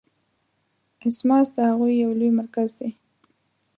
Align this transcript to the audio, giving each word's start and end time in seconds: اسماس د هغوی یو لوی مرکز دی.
اسماس 1.07 1.47
د 1.55 1.57
هغوی 1.69 1.93
یو 2.03 2.11
لوی 2.19 2.31
مرکز 2.39 2.69
دی. 2.79 2.89